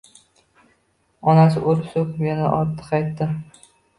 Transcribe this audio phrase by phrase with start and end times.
[1.33, 3.29] Onasi urib-so‘kib yana ortiga qaytdi.